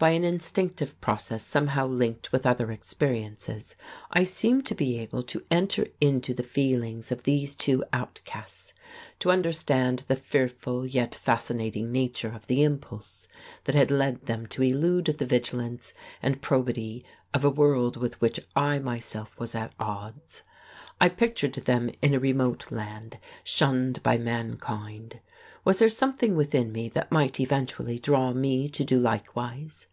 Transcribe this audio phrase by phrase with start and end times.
[0.00, 3.74] By an instinctive process somehow linked with other experiences,
[4.12, 8.72] I seemed to be able to enter into the feelings of these two outcasts,
[9.18, 13.26] to understand the fearful yet fascinating nature of the impulse
[13.64, 15.92] that had led them to elude the vigilance
[16.22, 17.04] and probity
[17.34, 20.44] of a world with which I myself was at odds.
[21.00, 25.18] I pictured them in a remote land, shunned by mankind.
[25.64, 29.86] Was there something within me that might eventually draw me to do likewise?